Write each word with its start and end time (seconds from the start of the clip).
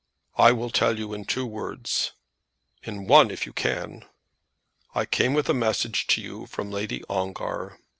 "I 0.39 0.51
will 0.51 0.71
tell 0.71 0.97
you 0.97 1.13
in 1.13 1.25
two 1.25 1.45
words." 1.45 2.13
"In 2.81 3.05
one 3.05 3.29
if 3.29 3.45
you 3.45 3.53
can." 3.53 4.03
"I 4.95 5.05
came 5.05 5.35
with 5.35 5.47
a 5.47 5.53
message 5.53 6.07
to 6.07 6.21
you 6.21 6.47
from 6.47 6.71
Lady 6.71 7.03
Ongar." 7.07 7.77